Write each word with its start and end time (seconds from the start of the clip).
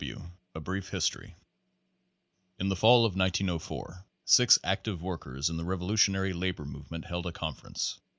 W. 0.03 0.15
W 0.15 0.31
A 0.55 0.59
Brief 0.59 0.89
History 0.89 1.35
In 2.57 2.69
the 2.69 2.75
fall 2.75 3.05
of 3.05 3.15
1904 3.15 4.03
six 4.25 4.57
active 4.63 4.99
workers 5.03 5.47
in 5.47 5.57
the 5.57 5.63
revolu 5.63 5.91
tionary 5.93 6.33
labor 6.33 6.65
movement 6.65 7.05
held 7.05 7.27
a 7.27 7.31
conference. 7.31 7.99